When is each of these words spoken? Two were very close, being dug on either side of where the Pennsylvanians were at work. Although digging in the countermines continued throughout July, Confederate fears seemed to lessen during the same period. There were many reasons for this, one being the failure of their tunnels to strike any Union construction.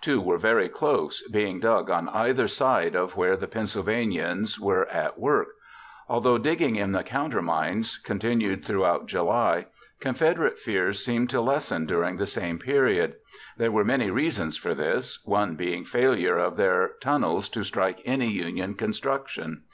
Two 0.00 0.20
were 0.20 0.38
very 0.38 0.68
close, 0.68 1.22
being 1.32 1.58
dug 1.58 1.90
on 1.90 2.08
either 2.10 2.46
side 2.46 2.94
of 2.94 3.16
where 3.16 3.36
the 3.36 3.48
Pennsylvanians 3.48 4.60
were 4.60 4.86
at 4.90 5.18
work. 5.18 5.48
Although 6.08 6.38
digging 6.38 6.76
in 6.76 6.92
the 6.92 7.02
countermines 7.02 7.96
continued 7.98 8.64
throughout 8.64 9.06
July, 9.06 9.66
Confederate 9.98 10.56
fears 10.56 11.04
seemed 11.04 11.30
to 11.30 11.40
lessen 11.40 11.84
during 11.86 12.16
the 12.16 12.26
same 12.28 12.60
period. 12.60 13.16
There 13.56 13.72
were 13.72 13.84
many 13.84 14.08
reasons 14.08 14.56
for 14.56 14.72
this, 14.72 15.18
one 15.24 15.56
being 15.56 15.82
the 15.82 15.88
failure 15.88 16.38
of 16.38 16.56
their 16.56 16.92
tunnels 17.00 17.48
to 17.48 17.64
strike 17.64 18.02
any 18.04 18.30
Union 18.30 18.74
construction. 18.74 19.64